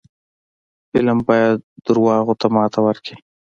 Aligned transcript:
فلم 0.91 1.17
باید 1.27 1.57
دروغو 1.85 2.33
ته 2.41 2.47
ماتې 2.55 2.79
ورکړي 2.83 3.15